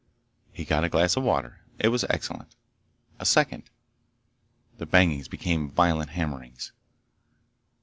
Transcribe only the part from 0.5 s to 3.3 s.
He got a glass of water. It was excellent. A